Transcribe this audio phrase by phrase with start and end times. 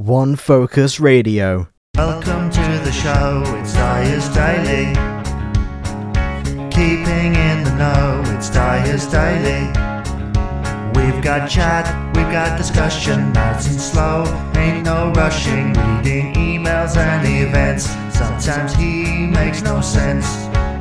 [0.00, 1.68] One Focus Radio.
[1.94, 4.94] Welcome to the show, it's Dyer's Daily.
[6.70, 9.66] Keeping in the know, it's Dyer's Daily.
[10.96, 11.84] We've got chat,
[12.16, 14.24] we've got discussion, nice and slow,
[14.56, 17.84] ain't no rushing, reading emails and events.
[18.16, 20.26] Sometimes he makes no sense.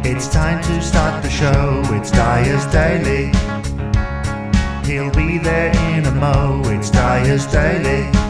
[0.07, 3.33] It's time to start the show, it's Dyer's Daily.
[4.89, 8.28] He'll be there in a mo, it's Dyer's Daily.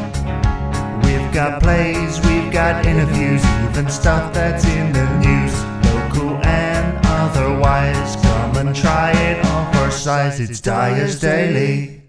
[1.40, 5.54] Got plays, we've got interviews, even stuff that's in the news.
[5.86, 10.42] Local and otherwise, come and try it on for size.
[10.42, 12.04] It's Dyer's Daily.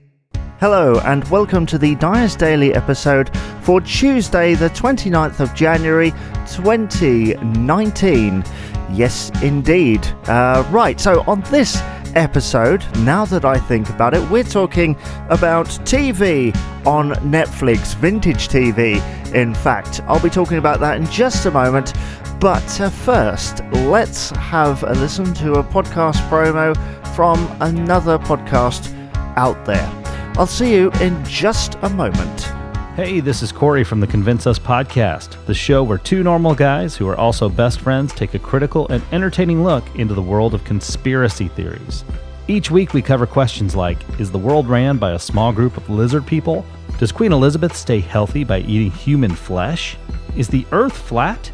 [0.58, 3.30] Hello, and welcome to the Dyer's Daily episode
[3.62, 6.10] for Tuesday, the 29th of January
[6.50, 8.42] 2019.
[8.90, 10.04] Yes, indeed.
[10.26, 11.80] Uh, right, so on this
[12.14, 14.96] episode, now that I think about it, we're talking
[15.28, 16.54] about TV
[16.86, 19.02] on Netflix, vintage TV,
[19.34, 20.00] in fact.
[20.06, 21.94] I'll be talking about that in just a moment.
[22.40, 26.74] But uh, first, let's have a listen to a podcast promo
[27.14, 28.94] from another podcast
[29.36, 29.90] out there.
[30.36, 32.59] I'll see you in just a moment.
[33.02, 36.94] Hey, this is Corey from the Convince Us podcast, the show where two normal guys
[36.94, 40.64] who are also best friends take a critical and entertaining look into the world of
[40.64, 42.04] conspiracy theories.
[42.46, 45.88] Each week we cover questions like Is the world ran by a small group of
[45.88, 46.62] lizard people?
[46.98, 49.96] Does Queen Elizabeth stay healthy by eating human flesh?
[50.36, 51.50] Is the earth flat?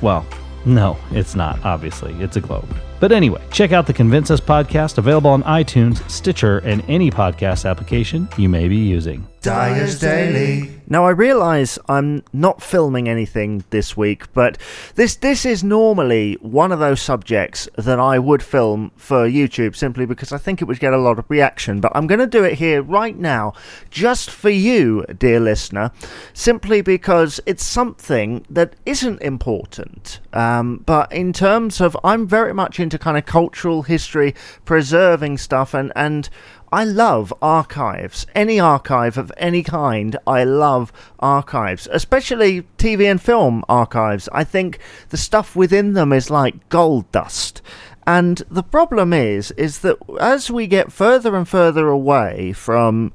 [0.00, 0.26] Well,
[0.66, 2.12] no, it's not, obviously.
[2.14, 2.68] It's a globe.
[2.98, 7.70] But anyway, check out the Convince Us podcast available on iTunes, Stitcher, and any podcast
[7.70, 9.24] application you may be using.
[9.42, 10.70] Dyer's Daily.
[10.86, 14.58] Now I realise I'm not filming anything this week, but
[14.94, 20.06] this this is normally one of those subjects that I would film for YouTube simply
[20.06, 21.80] because I think it would get a lot of reaction.
[21.80, 23.52] But I'm going to do it here right now,
[23.90, 25.92] just for you, dear listener,
[26.32, 30.20] simply because it's something that isn't important.
[30.32, 35.74] Um, but in terms of, I'm very much into kind of cultural history, preserving stuff,
[35.74, 36.28] and and
[36.74, 38.26] I love archives.
[38.34, 40.71] Any archive of any kind, I love
[41.20, 44.28] archives, especially TV and film archives.
[44.32, 44.78] I think
[45.10, 47.62] the stuff within them is like gold dust.
[48.06, 53.12] And the problem is, is that as we get further and further away from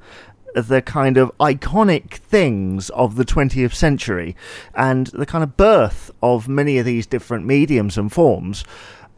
[0.55, 4.35] the kind of iconic things of the 20th century
[4.73, 8.63] and the kind of birth of many of these different mediums and forms,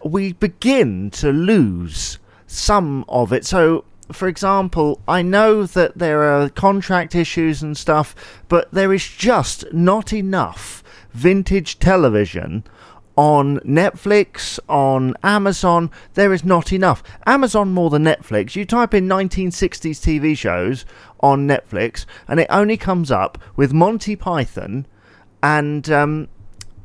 [0.04, 3.46] we begin to lose some of it.
[3.46, 8.16] So for example, I know that there are contract issues and stuff,
[8.48, 10.84] but there is just not enough
[11.14, 12.64] vintage television
[13.16, 15.92] on Netflix, on Amazon.
[16.14, 17.04] There is not enough.
[17.26, 18.56] Amazon more than Netflix.
[18.56, 20.86] You type in 1960s TV shows
[21.20, 24.86] on Netflix, and it only comes up with Monty Python
[25.44, 26.30] and um,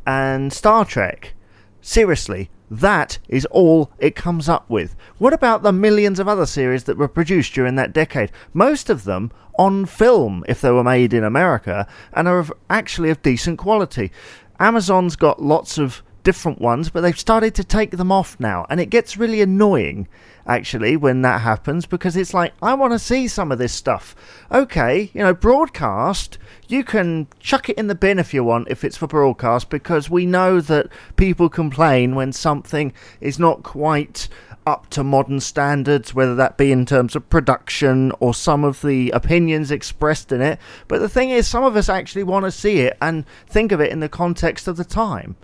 [0.06, 1.34] and Star Trek.
[1.80, 4.96] Seriously, that is all it comes up with.
[5.18, 8.32] What about the millions of other series that were produced during that decade?
[8.52, 13.10] Most of them on film, if they were made in America, and are of, actually
[13.10, 14.10] of decent quality.
[14.58, 18.80] Amazon's got lots of different ones, but they've started to take them off now, and
[18.80, 20.08] it gets really annoying
[20.46, 24.14] actually when that happens because it's like I want to see some of this stuff.
[24.50, 28.84] Okay, you know, broadcast, you can chuck it in the bin if you want if
[28.84, 34.28] it's for broadcast because we know that people complain when something is not quite
[34.66, 39.10] up to modern standards, whether that be in terms of production or some of the
[39.10, 40.58] opinions expressed in it.
[40.88, 43.80] But the thing is, some of us actually want to see it and think of
[43.80, 45.36] it in the context of the time.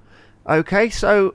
[0.48, 1.34] Okay, so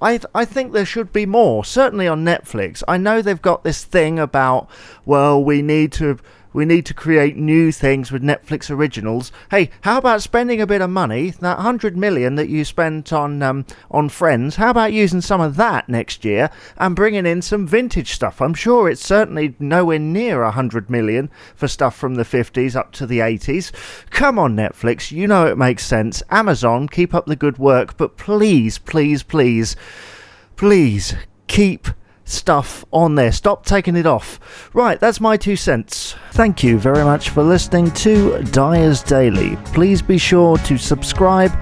[0.00, 1.64] I I think there should be more.
[1.64, 2.82] Certainly on Netflix.
[2.88, 4.68] I know they've got this thing about
[5.04, 6.18] well, we need to
[6.52, 9.32] we need to create new things with Netflix originals.
[9.50, 13.42] Hey, how about spending a bit of money, that hundred million that you spent on
[13.42, 14.56] um, on Friends?
[14.56, 18.40] How about using some of that next year and bringing in some vintage stuff?
[18.40, 22.92] I'm sure it's certainly nowhere near a hundred million for stuff from the 50s up
[22.92, 23.72] to the 80s.
[24.10, 26.22] Come on, Netflix, you know it makes sense.
[26.30, 29.76] Amazon, keep up the good work, but please, please, please,
[30.56, 31.14] please
[31.46, 31.88] keep
[32.24, 33.32] stuff on there.
[33.32, 34.38] Stop taking it off.
[34.72, 36.14] Right, that's my two cents.
[36.32, 39.56] Thank you very much for listening to Dyer's Daily.
[39.66, 41.52] Please be sure to subscribe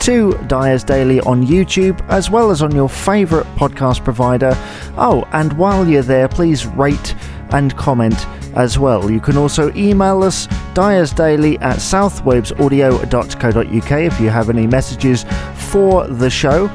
[0.00, 4.52] to Dyer's Daily on YouTube as well as on your favourite podcast provider.
[4.96, 7.14] Oh, and while you're there, please rate
[7.50, 8.26] and comment
[8.56, 9.10] as well.
[9.10, 15.24] You can also email us dyersdaily at southwavesaudio.co.uk if you have any messages
[15.70, 16.68] for the show.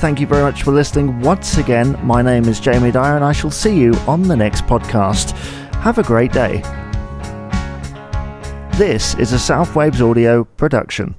[0.00, 1.94] Thank you very much for listening once again.
[2.02, 5.32] My name is Jamie Dyer, and I shall see you on the next podcast.
[5.82, 6.62] Have a great day.
[8.78, 11.14] This is a South Waves Audio production.